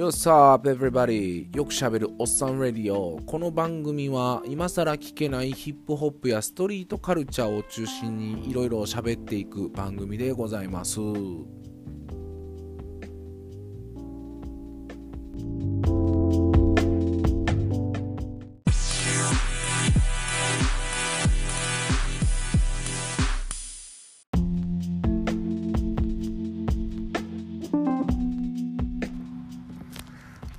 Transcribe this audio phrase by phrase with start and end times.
[0.00, 1.54] Yo, sup, everybody?
[1.54, 3.20] よくしゃべるおっさんレディオ。
[3.26, 11.00] この番組は今更聞けないヒップホップやストリートカルチャーを中心にいろいろ喋っていく番組でございます。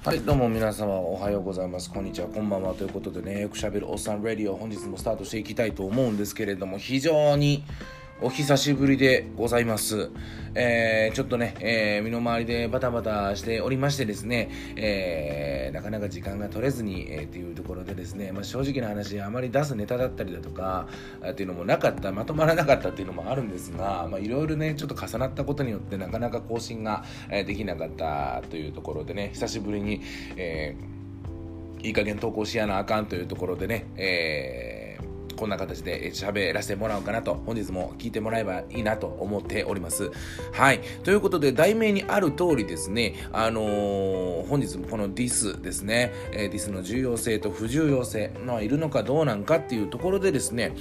[0.03, 1.91] はい、どうも皆様おはようございます。
[1.91, 2.73] こんにちは、こんばんは。
[2.73, 7.63] ということでね、よくしゃべるおっさんレディオ、本日もスタートしていきたいと思うんですけれども、非常に
[8.23, 10.11] お久しぶりでございます。
[10.53, 20.87] えー、ちょっとね、えー、身の回りでバタバタしておりましてですね、えー、なかなか時間が取れずに、えー、っていうところでですね、まあ、正直な話、あまり出すネタだったりだとか、
[21.27, 29.99] っていうのもなかった、まとまらなかったっていうのもあるんですが、まあ、いろいろね、ちょっと重なったことによって、なかなか更新が、えできなかったというところでね、久しぶりに、
[30.35, 30.75] え、
[31.81, 34.80] いい加減投稿しやなあかんというところでね、えー
[35.41, 40.11] こんな形で喋らせてもらおうかなと、本日も聞いてもらえばいいなと思っております。
[40.51, 40.81] はい。
[41.03, 50.75] ということで、題名にある通りですね、あのー、本日もこのディスですね、えー、ディスの重要性と不重要性、まあ、いるのかどうなんかっていうところでですね、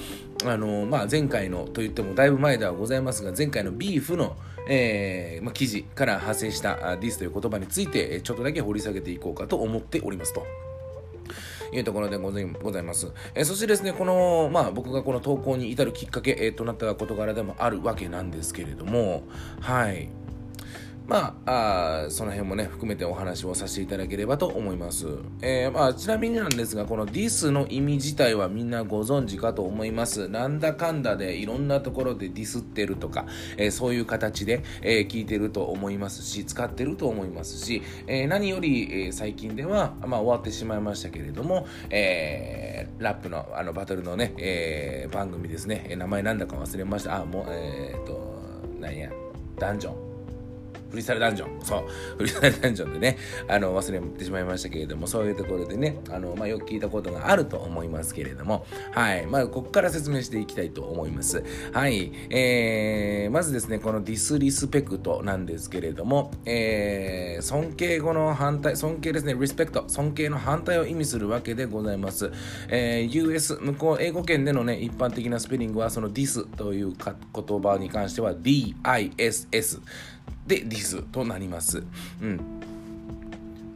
[0.45, 4.37] あのー、まあ、前回のと言ってもだいぶ前ではございますが、前回のビーフの、
[4.69, 10.70] えーまあ、記事から派生したディスという言葉について、ちょっとだけ掘り下げていこうかと思っておりますと。
[11.73, 13.13] いうところでございます。
[13.35, 19.23] えー、そしてですね、この、まあ僕がこの投稿に至るきっかけ、えー、となった事柄でもあるわけなんですけれども、
[19.61, 20.09] はい。
[21.11, 25.09] まあ、あその辺もね、含めてお話をさせていただければと思います。
[25.43, 30.29] えー、まあ、ちなみになんですが、このディスの意味自体はみんなご存知かと思います。
[30.29, 47.23] なんだかんだでいろんなところでディスってるとか、えー、そういう形で、えー、聞いてると思いますし、使ってると思いますし、え何より、え最近では、まあ、終わってしまいましたけれども、えラップのあのバトルのね、え番組ですね、名前なんだか忘れました。
[47.23, 48.41] あ、もう、えっと、
[48.79, 49.11] なんや、
[49.59, 50.10] ダンジョン。
[50.91, 51.65] フリースタイルダンジョン。
[51.65, 51.89] そう。
[52.19, 53.19] フリースタイルダンジョンでね、
[53.49, 59.27] あの、忘れてしまいましたけれども、そういうところでね、あの、まあ、よく聞いたことがあると思いますけれども、はい。
[59.27, 61.45] まあ、ここから説明していきたいと思います。
[61.73, 62.13] はい。
[62.31, 72.31] えー、まずですね、このディスリスペクトなんですけれども、えー、尊敬語の反対、尊敬ですね、リスペクト、尊敬の反対を意味するわけでございます。
[72.69, 79.81] えー、US、向こう、英語圏でのね、一般的なスペリングは、そのディスという言葉に関しては DISS。
[80.47, 81.83] で DIS となります。
[82.23, 82.41] うん。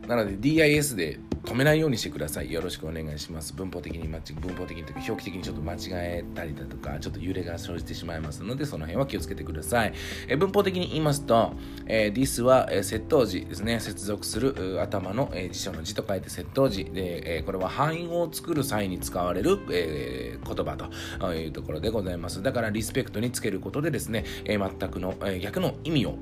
[0.07, 2.51] なので DIS で止めないようにしてください。
[2.51, 3.53] よろしくお願いします。
[3.53, 9.93] 文法的に文法的にというか表記的にちょっと間違えたりだとか、ちょっと揺れが生じてしまいますので、その辺は気をつけてください。
[10.29, 11.53] え文法的に言いますと、
[11.87, 22.43] えー、this は、えー、窃盗時ですね、接続する頭の、えー、辞書の字と書いて窃盗時で、えー、これは範囲を作る際に使われる、えー、言葉というところでございます。
[22.43, 26.17] だから、リスペクトにつけることでですね、えー、全くの、えー、逆の意味を、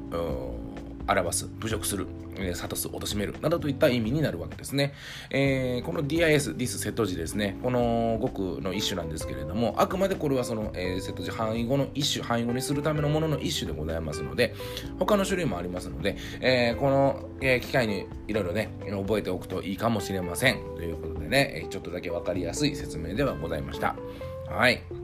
[1.06, 4.94] 表す、侮辱する、えー、諭す、貶める、などといった意味になるわけですね。
[5.30, 14.54] えー、この DIS、ディス、セット時ですね、この語句の一種なんですけれども、あくまでこれはその、えー、セット時範囲語の一種、範囲語にするためのものの一種でございますので、
[14.98, 20.58] 他の種類もありますので、えー、この、えー、機会にいろいろね、覚えておくといいかもしれません。
[20.76, 23.96] ということでね、ちょっとだけわかりやすい説明ではございました。
[24.48, 25.01] はい。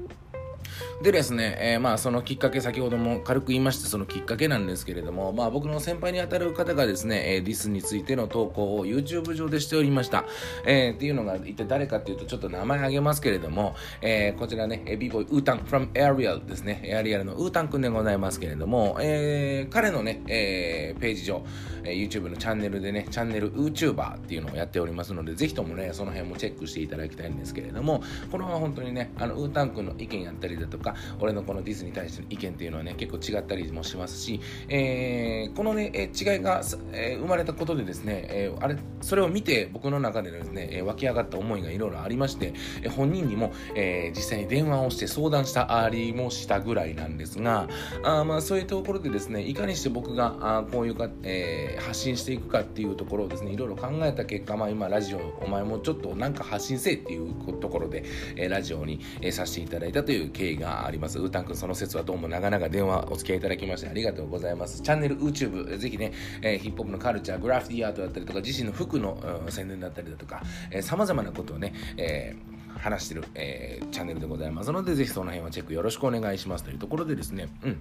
[1.02, 10.24] でですね、えー、まあそのきっかけ、先ほども軽く言いましたそのきっかけなんですけれども、まあ僕の先輩にあたる方がですね、えー、ディスについての投稿を YouTube 上でしておりました。
[10.66, 21.44] えー、っていうのが一体誰かっていうとちょっと名前あげますけれども、えー、こちらね、b ボーイウータン from Ariel ですね、エアリアルのウータンくんでございますけれども、えー、彼のね、えー、ページ上、
[21.84, 30.87] えー、YouTube のチャンネルでね、チャンネル YouTuber っていうのをやっておりますので、ぜひともね、その辺もチェックしていただきたいんですけれども、これは本当にね、あのウータンくんの意見やったりだとか、
[31.20, 36.62] 俺のこのディズニーに対しての意見っていうのはね、結構違ったりもしますし、えー、このね、え違いが、
[36.92, 42.52] えー、生まれたことでですね、えー、あれ、それを見て僕の中でですね、え湧き上がった思いがいろいろありまして、
[42.82, 47.68] え本人にも、え実際に電話をして相談したありもしたぐらいなんですが、
[48.04, 58.04] あまあそういうところでですね、いかにして僕があこういうか、えー、発信していくかっていうところをですね、いろいろ考えた結果、まあ今ラジオ、お前もちょっとなんか発信せえっていうところで、
[58.36, 61.18] えラジオに、えさせていただいたという経緯があります。
[61.18, 64.82] うーたんくんその説はどうも長々電話お付き合いいただきましてありがとうございます。
[64.82, 77.80] チャンネル YouTube、ぜひね、えー、ヒップホップのカルチャー、グラフィティアートだったりとか、自身の服の、うん、宣伝だったりだとか、えー、様々なことをね、えー、話してる、えー、チャンネルでございますので、ぜひその辺はチェックよろしくお願いしますというところでですね、うん。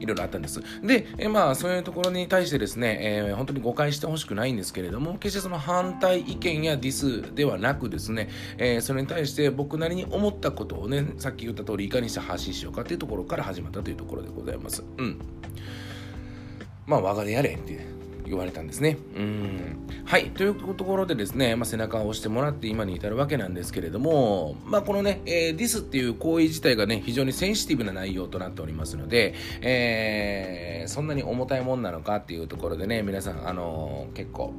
[0.00, 0.60] いろいろあったんです。
[0.82, 8.28] で、えまあ、そういうところに対してですね、えー、本当に誤解してほしくないんですけれども、決してその反対意見やディスではなくですね、
[8.58, 14.82] えー、それに対して僕なりに思ったことをね、さっき言った通り、いかにして発信しようかというところから始まったというところでございます。
[14.98, 15.18] うん。
[16.86, 17.95] まあ、我がでやれっていう。
[18.26, 18.98] 言われたんですね。
[19.16, 19.76] うん。
[20.04, 20.30] はい。
[20.30, 34.52] というところでですね、まあ、背中を押してもらって今に至るわけなんですけれども、まあ、このね、えー、ディスっていう行為自体がね、非常にセンシティブな内容となっておりますので、えー、そんなに重たいもんなのかっていうところでね、皆さん、あのー、結構、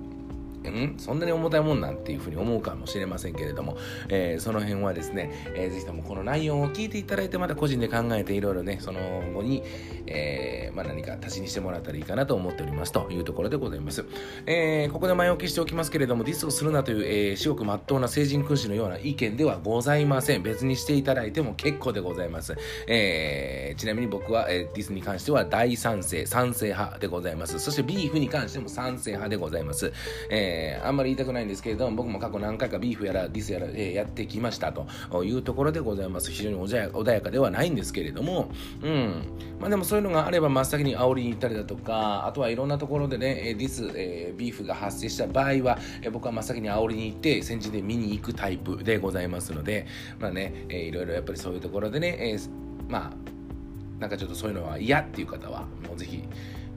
[0.69, 3.78] んそんなに重たいもんなんていうふうに思うかもしれませんけれども、
[4.10, 9.00] えー、その辺はですね、えー、ぜひともこの内容を聞いていただいてまた個人で考えていろいろねその
[9.34, 9.64] 後に、
[10.06, 14.06] えー、まあ、何か足しにしてもらったらいいかなと思っておりますというところでございます、
[14.46, 20.44] えここで前置きしておきますけれどもディスをするなという、えー、至極真っ当な成人君子のような意見ではございません。
[20.44, 22.56] 別にしていただいても結構でございます、
[22.88, 27.60] えーちなみに僕は、えディスに関しては大賛成賛成派でございます。
[27.60, 29.94] そしてビーフに関しても賛成派でございます、
[30.30, 34.88] ええー、あんまり言いたくないんですけれども、僕も過去何回かビーフやらディスやら、えー、やってきましたと
[35.24, 36.31] いうところでございます。
[36.31, 38.50] 非常に穏やかではないんですけれども、
[38.81, 39.24] うん。
[39.59, 49.86] まあでもそういうのがあれば真っ先に煽りに行ったりだとか、あとはいろんなところでね、ディス、えー、ビーフが発生した場合は、えー、僕は真っ先に煽りに行って、先陣で見に行くタイプでございますので、
[50.19, 52.50] まあね、えー、いろいろやっぱりそういうところでね、えー、
[52.89, 56.24] まあ、なんかちょっとそういうのは嫌っていう方は、もうぜひ、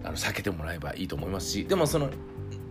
[0.03, 2.09] あの避けてもらえばいいと思いますし、でもその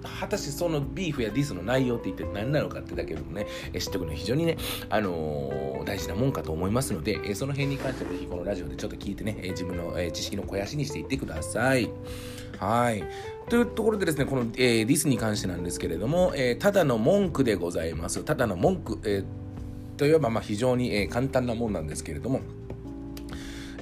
[0.03, 4.57] 果たしてそのビーフやディスの内容って一体何なのかってだけでもね、え知っておくのは非常にね、
[4.89, 11.89] あのー、大事なもんかと思いますので、えその辺に関してはぜひこのラジオでちょっと聞いてね、え自分の、え知識の肥やしにしていってください。
[12.57, 13.03] はい。
[13.49, 18.23] というところでですね、この、え、ディスに関してなんですけれども、え、ただの文句でございます。
[18.23, 19.25] ただの文句、えー、
[19.97, 22.41] といえばまあ非常に、え簡単なもんなんですけれども、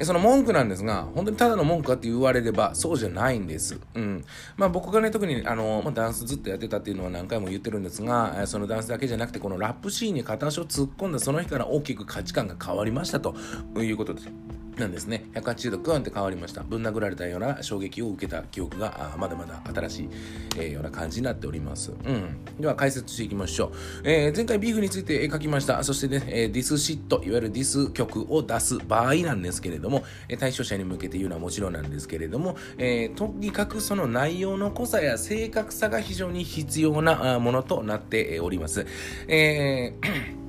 [0.03, 3.79] その文句なんですが、本当にただの文句かって言われれば、そうじゃないんです。
[3.95, 4.25] うん。
[4.55, 13.35] まあ僕がね、特にあの、まあ、ダンスずっとやってたっていうのは何回も言ってるんですが、そのダンスだけじゃなくて、このラップシーンに片足を突っ込んだその日から大きく価値観が変わりましたと
[13.77, 14.66] いうことです。
[14.79, 15.25] なんですね。
[15.33, 16.63] 180度グーンって変わりました。
[16.63, 20.09] ぶん殴られたような衝撃を受けた記憶がまだまだ新しい、
[20.57, 21.91] えー、ような感じになっております。
[21.91, 22.45] うん。
[22.59, 23.71] では解説していきましょう、
[24.03, 25.83] えー、前回ビーフについて書きました。
[25.83, 38.85] そしてね、えー、 diss shit いわゆるディス曲を出す場合なんですけれども、え対象者に向けて言うのはもちろんなんですけれども、えとにかくその内容の濃さや正確さが非常に必要なものとなっております。
[39.27, 40.46] えー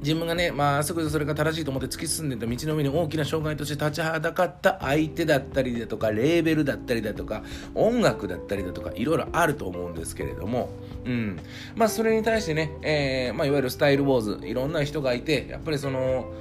[0.00, 7.42] 自分がね、まあ、すぐそれが正しいと思って突き進んでた道の上に大きな障害として立ちはだかった相手だったりだとか、レーベルだったりだとか、
[7.74, 10.70] 音楽だったりだとか、いろいろあると思うんですけれども、
[11.04, 11.38] うん。
[11.74, 16.32] まあ、それに対してね、えー、まあ、いわゆるスタイルウォーズ、いろんな人がいて、やっぱりその、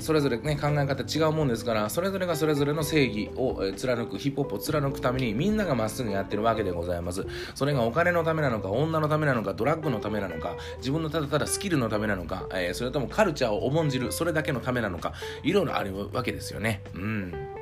[0.00, 7.26] それぞれね考え方違うもんですからそれぞれがそれぞれの正義を貫くヒップホップを貫くためにみんながまっすぐやってるわけでございます。
[7.54, 15.12] それがお金のためなのか女のためなのかドラッグのためなのか自分のただただスキルのためなのか、えー、それともカルチャーを重んじるそれだけのためなのか
[15.42, 16.82] いろいろあるわけですよね。
[16.94, 17.55] うん。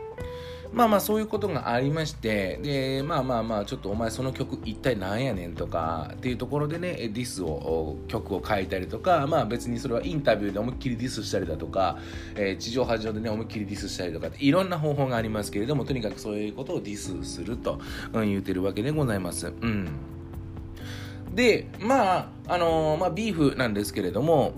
[0.74, 11.98] まあまあそういうことがありましてでまあまあまあちょっとお前その曲一体何やねんとかっていうところでねディスを曲を書いたりとかまあ別にそれはインタビューで思いっきりディスしたりだとか、
[12.34, 17.80] えー、地上波上でね思いっきりディスしたりとかいろんな方法がありますけれどもとにかくそういうことをディスすると、
[18.12, 19.46] うん、言うてるわけでございます。
[19.48, 19.88] うん
[21.34, 24.52] でまああのー、まあビーフなんですけれども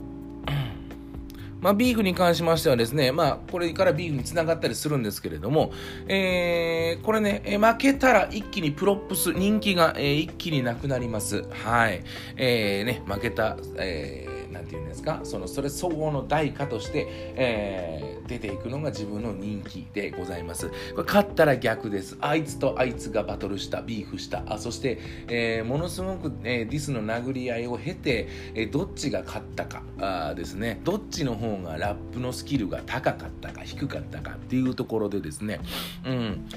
[1.61, 5.73] まあ、ビーフに関しましてはですね、まあ、これからビーフにつながったりするんですけれども、
[6.09, 11.45] えー、これね、負けたら一気に props、人気が、えー、一気になくなります。
[11.51, 12.03] はい。
[12.37, 15.21] えー、ね、負けた、えーなんていうんですか？
[15.25, 20.69] そのそれ相応の代価として、えー、出ていくのが自分の人気でございます。
[20.95, 22.17] これ勝ったら逆です。
[22.21, 24.43] あいつとあいつがバトルしたビーフした。
[24.47, 24.99] あそして、
[25.29, 29.83] えー、ものすごく、えー、ディスの殴り合いを経て、えー、どっちが勝ったか。
[30.01, 30.81] あですね。
[30.85, 35.61] どっちの方がラップのスキルが高かったか低かったかっていうところでですね。
[36.07, 36.49] うん。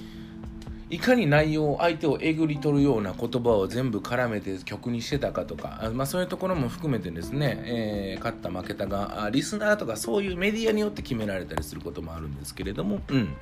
[0.89, 13.35] いかに内容を相手をえぐり取るような言葉を全部絡めて曲にしてたかとか、まあ、そういうところも含めてですね、えー、勝った負けたがリスナーとかそういうメディアによって決められたりすることもあるんですけれどもうん。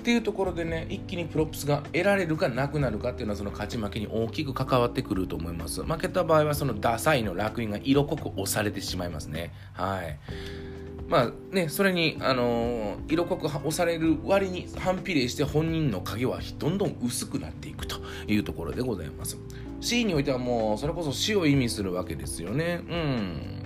[0.00, 5.82] っていうところでね一気に props が得られるかなくなるかっていうのはその勝ち負けに大きく関わってくると思います。
[5.82, 9.52] 負けた場合はそのダサいの烙印が色濃く押されてしまいますね。
[9.74, 10.18] はい。
[11.10, 17.96] まあね、それに、あのー、色濃く押される割に反比例して本人の影はどんどん薄くなっていくと
[18.28, 19.36] いうところでございます。
[19.80, 22.82] C においてはもうそれこそ死を意味するわけですよね。
[22.88, 23.59] うん。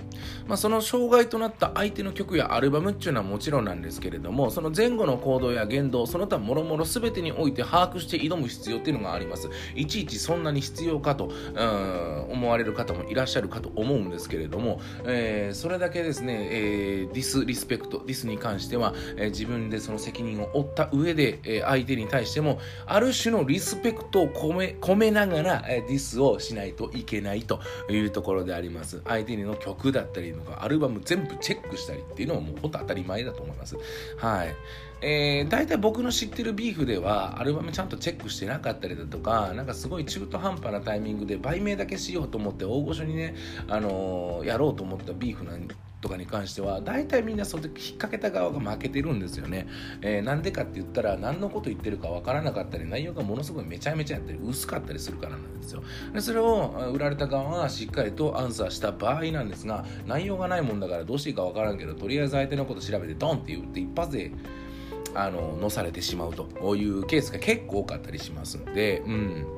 [0.47, 9.49] まあ、その障害となった相手の曲やアルバムっていうのはもちろんなんですけれどもその前後の行動や言動その他もろもろ全てにおいて把握して挑む必要っていうのがあります。
[9.75, 29.01] いちいちそんなに必要かとうん思われる方もいらっしゃるかと思うんですけれども、えー、それだけですね、えー、 disrespect ディスに関しては、えー、自分でその責任を負った上で、えー、相手に対してもある種のリスペクトを込め込めながら、え、ディスをしないといけないというところであります。
[29.05, 33.75] 相手の曲だったりとかアルバム全部チェックしたりっていうのはもうほんと当たり前だと思います。
[34.17, 34.55] はい。
[35.01, 43.35] えー、大体僕の知ってるビーフではアルバムちゃんとチェックしてなかったりだとかなんかすごい中途半端なタイミングで売名だけしようと思って大御所にね、
[43.67, 45.67] あのー、やろうと思ったビーフなん
[46.05, 49.67] とかに関しては大体みんなそれで引っ掛けた側が負けてるんですよね。
[50.03, 55.81] えー、なんでかって言ったら何のこと言ってるか分からなかったり内容がものすごいめちゃめちゃやったり薄かったりするからなんですよ。
[56.13, 64.31] でそれを売られた側がしっかりとアンサーした場合なんですが内容がないもんだからどうしていいか分からんけどとりあえず相手のこと調べてドンって言って一発で
[65.15, 69.54] あの乗されてしまうというケースが結構多かったりしますんで、うん。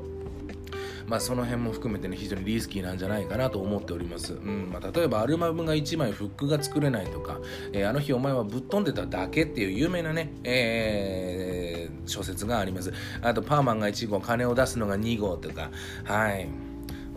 [1.07, 7.39] まあ、その辺も含めてね非常にリスキーなんじゃないかなと思っております、うんまあ、例えばアルバムが1枚フックが作れないとか、
[7.71, 12.91] えー、あの日お前はぶっ飛んでただけっていう有名なね、えー、小説があります。
[13.21, 15.71] あとパーマンが1号金を出すのが2号とか
[16.03, 16.66] はい。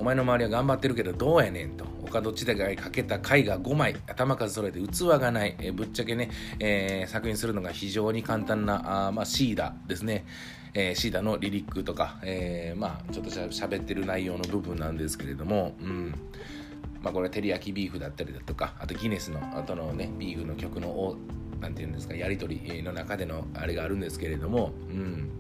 [0.01, 1.85] お前の周りは頑張ってるけどどうやねんと。
[1.85, 3.95] 他どっちでかかけた絵画5枚。
[4.07, 10.25] 頭数揃えて器がない、え、ぶっちゃけね、えー、作品するのが非常に簡単なあ、まあ、シーダですね。
[10.73, 16.15] えー、シーダのリリックとか、えー、まあちょっとしゃべってる内容の部分なんですけれども、うん。
[17.03, 18.75] まあ、これは照り焼きビーフだったりだとか。
[18.79, 21.17] あとギネスの後のねビーフの曲の
[21.61, 25.40] 何て言うんですかやり取りの中でのあれがあるんですけれども、うん。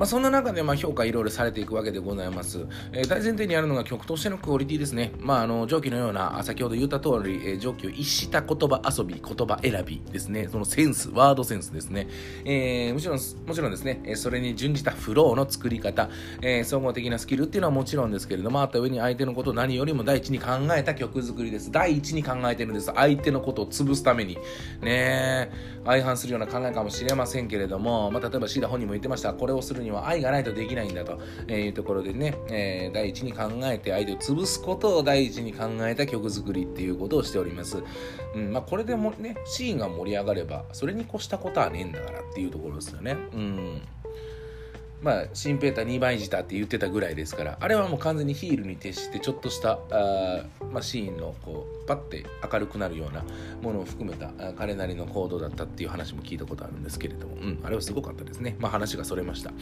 [0.00, 2.66] まあ、そんな中でまあ評価いろいろされていくわけでございます。
[2.90, 5.12] えー、大前提にあるのが曲としてのクオリティですね。
[5.18, 10.48] まあ、あの上記のような、先ほど言った通り、えー、上記を逸した言葉遊び、言葉選びですね。
[10.50, 12.08] そのセンス、ワードセンスですね。
[12.46, 16.08] えー、もちろん、もちろんですね、それに準じたフローの作り方、
[16.40, 21.70] えー、総合的なスキルっていうのはもちろんですけれども、あった上に相手のことを何よりも第一に考えた曲作りです。
[21.70, 22.90] 第一に考えてるんです。
[22.94, 24.36] 相手のことを潰すために。
[24.80, 25.50] ねえ
[25.84, 29.32] 相反するような考えかもしれませんけれども、まあ、例えばシーダ本人も言ってました。
[29.34, 31.18] これをするには愛がないとできないんだと
[31.50, 37.82] いうところでね、えー、第一に考えて相手を潰すことを第一に考えた曲作りっていうことをしております。
[38.34, 43.16] うんまあ、これでもね、シーンが盛り上がれば、それに越したことはねえんだからっていうところですよね。
[43.32, 43.82] うん
[45.02, 53.24] まあ、シンペーター2倍舌って言ってたぐらいですからあれはもう完全にヒールに徹してちょっとしたあ、まあ、シーンのこうパッて明るくなるような
[53.62, 58.56] ものを含めた彼なりの行動だったっていう話も聞いたことあるんですけれども、うん、あれはすごかったですね。
[58.58, 59.52] まあ話がそれました。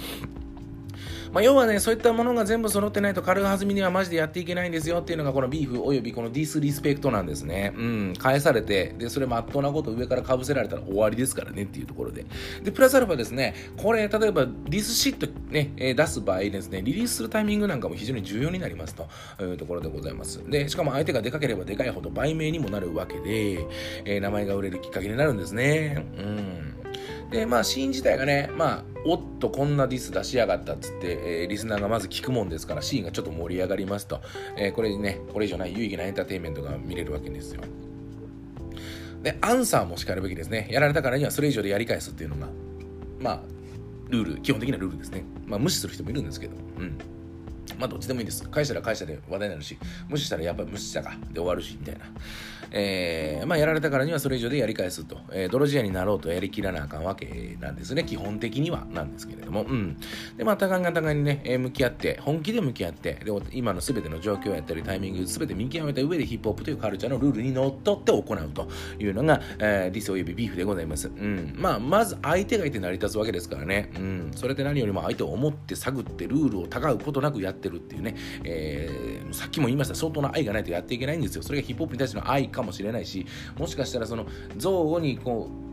[1.32, 7.72] まあ、要はね、そういったものが全部揃ってないと軽はずみにはマジでやっていけないんですよっていうのがこのビーフおよびこのディスリスペクトなんですね。
[7.76, 12.26] うん、返されて、で、それまっとうなこと上からかぶせられたら終わりですからねっていうところで。
[12.62, 19.08] で、プラスアルファですね、これ、例えばディスシットね、え、出す場合ですね、リリースするタイミングなんかも非常に重要になりますと
[19.42, 20.42] いうところでございます。
[20.48, 23.66] で、しかも相手がでかければでかいほど売名にもなるわけで、
[24.04, 26.06] えー、名前が売れるきっかけになるんですね。
[26.16, 26.78] うん。
[27.30, 34.20] で、まあ、シーン自体がね、まあ、おっと、こんなディス出しやがったっつって、えー、リスナーがまず聞くもんですから、シーンがちょっと盛り上がりますと、
[34.58, 37.62] えー、これにね、これ以上ない有意義なエンターテインメントが見れるわけですよ。
[39.22, 40.68] で、アンサーもしかるべきですね。
[40.70, 42.48] やられたからにはそれ以上でやり返すっていうのが、
[43.18, 43.40] まあ、
[44.10, 45.24] ルール、基本的なルールですね。
[45.46, 46.98] まあ、無視する人もいるんですけど、うん。
[47.78, 48.48] まあどっちでもいいです。
[48.48, 52.04] 会社ら会社で話題になるし、無視したらやっぱり無視したかで終わるし、みたいな。
[52.70, 58.04] えー、まあやられたからにはそれ以上でやり返すと、えー、泥仕合になろうとやりきらなあかんわけなんですね。
[58.04, 59.62] 基本的にはなんですけれども。
[59.62, 59.96] うん。
[60.36, 68.68] で、まあ互いが互いにね、えー、向き合って、本気で向き合って、で、今の全ての状況やったりタイミング全て見極めた上でヒップホップというカルチャーのルールにのっとって行うと
[68.98, 71.08] いうのが、えー、ディスおよびビーフでございます。
[71.08, 71.54] うん。
[71.56, 73.90] まあまず相手がいて成り立つわけですからね。
[73.96, 74.30] うん。
[74.34, 81.42] それって何よりも相手を思って探ってルールをたがうことなくやってるっていうね、えー、さっきも言いました相当な愛がないとやっていけないんですよ。
[81.42, 83.26] それがヒップホップに対しての愛かもしれないし
[83.58, 85.68] もしかしたらその造語にこう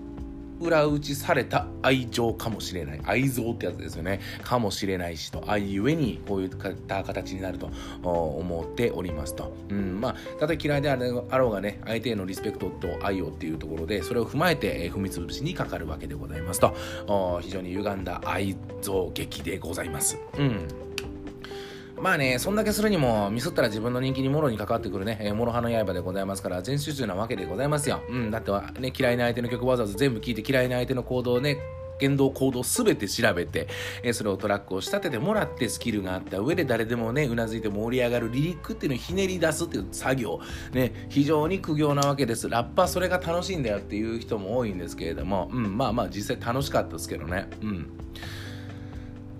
[0.59, 3.01] 裏打ちされた愛情かもしれない。
[3.03, 4.21] 愛憎ってやつですよね。
[4.41, 5.43] かもしれないしと。
[5.47, 6.49] 愛ゆえにこういっ
[6.87, 7.69] た形になると
[8.01, 16.73] 思っておりますと、うん、まあたとえ嫌いであろうがね相手へのリスペクトと愛をっていうところでそれを踏まえて踏み潰しにかかるわけでございますと。
[17.41, 20.17] 非常に歪んだ愛憎劇でございます。
[20.37, 20.67] うん。
[22.05, 28.03] まあね、そんだけするにも、ミスったら自分の人気にもろに関わってくるね、えー、諸刃の刃でございますから、全集中なわけでございますよ。
[28.07, 31.57] うん、だってはね、嫌いな相手の曲わざわざ全部聴いて嫌いな相手の行動をね、
[31.97, 33.67] 言動行動全て調べて、
[34.03, 40.39] えー、それをトラックを仕立ててもらってスキルがあった上で誰でもねうなずいて盛り上がるリリックっていうのをひねり出すっていう作業。
[40.74, 42.47] ね非常に苦行なわけです。
[42.47, 45.50] ラッパーそれが楽しいんだよっていう人も多いんですけれども。
[45.51, 47.50] うんまあまあ実際楽しかったですけどね。
[47.63, 47.89] うん。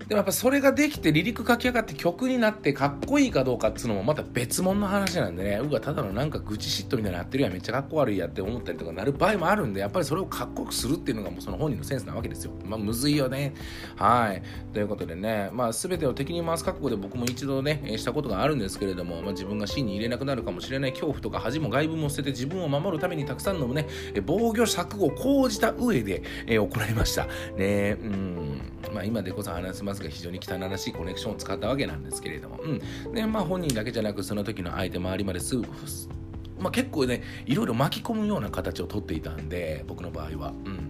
[0.08, 5.56] でもやっぱそれができて離陸書き上がって曲になってかっこいいかどうかっつうのもまた別物の話なんでね。
[5.56, 12.52] うわただのなんか愚痴嫉妬みたいになってるやんめっちゃかっこ悪いやって思ったりとかなる場合もあるんでやっぱりそれをかっこよくするっていうのがもうその本人のセンスなわけですよ。
[12.64, 13.52] まあむずいよね。
[13.96, 14.42] はい。
[14.72, 20.92] ということでねまあ全てを敵に回す覚悟で僕も一度ねしたことがあるんですけれども、まあ、自分が死に入れなくなるかもしれない。
[20.92, 23.88] 恐怖とか恥も外部も捨てて自分を守るためにたくさんのね
[24.24, 27.26] 防御策を講じた上で、え行いました。
[27.56, 28.60] ねうん。
[28.94, 33.12] まあ今でこそ話せますすが非常に汚らしいコネクションを使ったわけなんですけれども、うん。
[33.12, 35.66] で、まあ本人だけじゃなくその時の相手周りまですぐ、
[36.60, 40.52] まあ結構ね、いろいろ巻き込むような形をとっていたんで、僕の場合は。
[40.64, 40.85] うん。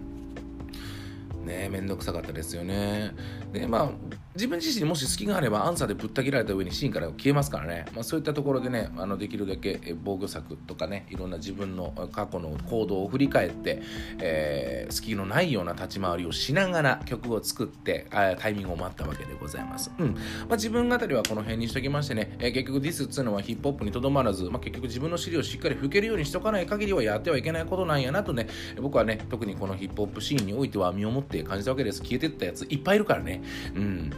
[1.47, 3.11] ねめんどくさかったですよね。
[3.51, 3.91] で、まあ、
[4.35, 13.81] 自分自身もし隙があればアンサーでぶった切られた上にシーンから消えますからね、まあ、そういったところでねあのできるだけ防御策とかねいろんな自分の過去の行動を振り返って、
[14.19, 20.13] えー、隙のないような立ち回りをしながら曲を作ってタイミングを待ったわけでございます、うん。
[20.13, 20.19] ま
[20.51, 28.47] あ、自分語りはこの辺にしときましてね、えー、結局ディスっていうのはヒップホップにとどまらず、まあ、結局自分の尻をしっかり拭けるようにしとかない限りはやってはいけないことなんやなとね
[28.79, 32.01] 僕はね特にこのヒップホップシーンにおいては身をもってって感じたわけです。
[32.01, 33.41] 消えてったやついっぱいいるからね。
[33.75, 34.09] うん。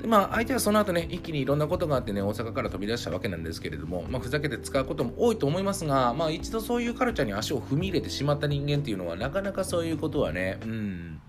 [0.00, 11.20] でまあ、相手はその後ね、一気にいろんなことがあってね、大阪から飛び出したわけなんですけれども、まあ、ふざけて使うことも多いと思いますが、まあ、一度そういうカルチャーに足を踏み入れてしまった人間っていうのは、なかなかそういうことはね、うん、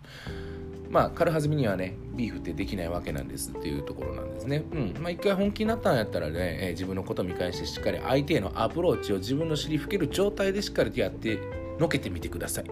[0.90, 3.52] まあ、軽はずみにはね、ビーフってできないわけなんです。
[3.52, 4.64] っていうところなんですね。
[4.72, 4.94] うん。
[5.00, 11.40] まあ、一回本気になったんやったらね、えー、自分のことを見返してしっかり相手へのアプローチを自分の尻拭ける状態でしっかりとやって
[11.80, 12.66] のけてみてください。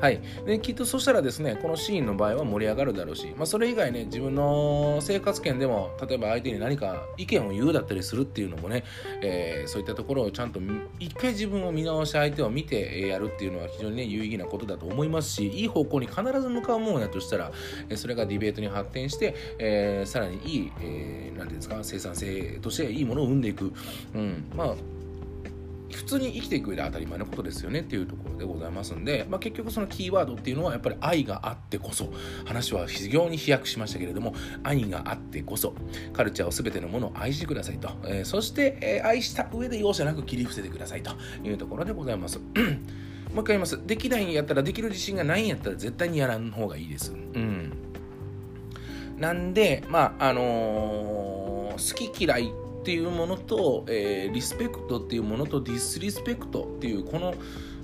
[0.00, 0.20] はい。
[0.46, 8.84] で、きっとそしたらですね、このシーンの場合は盛り上がるだろうし、まあ、それ以外ね、自分の生活圏でも、例えば相手に何か意見を言うだったりするっていうのもね、
[9.22, 10.60] えー、そういったところをちゃんと
[10.98, 17.52] 一回自分を見直し相手を見てやるっていうのは非常にね、有意義なことだと思いますし、いい方向に必ず向かうものやとしたら、
[17.94, 23.72] それがディベートに発展して、えー、さらにいい、えー、なんていうんですか、生産性としていいものを生んでいく。
[24.14, 24.44] うん。
[24.54, 24.74] まあ
[25.92, 32.12] 普通に生きていく上で当たり前のことですよねっていうところでございますんで、まあ、結局そのキーワードっていうのはやっぱり愛があってこそ
[32.44, 35.74] 話は非常に飛躍しましたけれども愛があってこそ
[36.12, 42.38] カルチャーを全てのものを愛してくださいと、えー、そして、えー、愛した上で容赦なく切り伏せてくださいというところでございます。
[43.34, 43.86] もう一回言います。
[43.86, 47.12] できないんやったら、できる自信がないんやったら、絶対にやらん方がいいです。
[47.12, 47.72] うん。
[49.18, 52.52] なんで、まあ、あのー、好き嫌い
[52.88, 57.34] っていうものと、えー、リスペクトっていうものとディスリスペクトっていうこの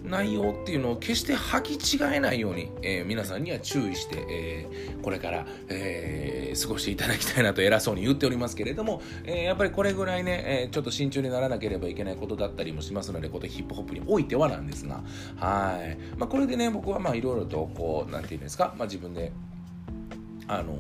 [0.02, 15.02] 内容っていうのを決して履き違えないように、えー、皆さんには注意して、えー、これから、えー、過ごしていただきたいなと偉そうに言っておりますけれども、えやっぱりこれぐらいね、えちょっと慎重にならなければいけないことだったりもしますのでこのヒップホップにおいてはなんですが
[15.36, 19.32] はい、まあ、これでね僕はまあいろいろとこう何て言うんですか、まあ、自分で
[20.48, 20.78] あの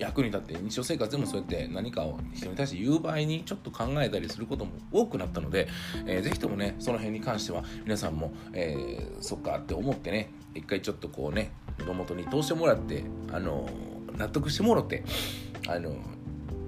[0.00, 5.68] 役に立って日常生活でもそうやって何かを人に対して言う場合にちょっと考えたりすることも多くなったので、
[6.06, 13.68] えー、ぜひともねその辺に関しては皆さんも、えー、そっかって思ってね一回ちょっとこうね喉元に通してもらってあの
[14.16, 15.04] 納得してもろて
[15.68, 15.94] あの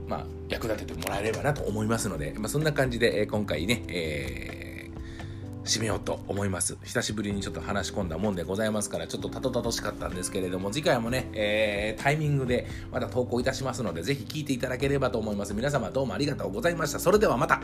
[0.06, 4.61] まあ役立ててもらえればなと思いますので、まあ、そんな感じで、え、今回ね、えー
[5.64, 6.76] 締めようと思います。
[6.82, 15.54] 久しぶりにちょっと話し込んだもんでございますから、ちょっとたどたどしかったんですけれども、次回もね、えー、タイミングでまた投稿いたしますので、ぜひ聴いていただければと思います。
[15.54, 16.98] 皆様どうもありがとうございました。
[16.98, 17.62] それではまた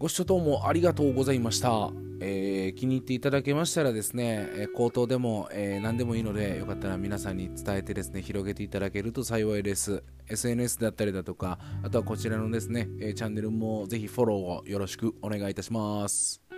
[0.00, 1.90] ご視聴どうもありがとうございました。
[2.22, 10.02] えー、気に入っていただけましたらですね、えー、口頭でも、えー、何でもいいので、よかったら皆さんに伝えてですね、広げていただけると幸いです。
[10.26, 16.49] SNS だったりだとか、あとはこちらのですね、えチャンネルもぜひフォローをよろしくお願いいたします。